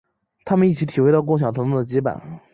[0.45, 2.19] 他们一起体会到共享疼痛的羁绊。